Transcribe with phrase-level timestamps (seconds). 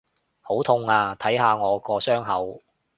[0.41, 1.13] 好痛啊！
[1.19, 2.63] 睇下我個傷口！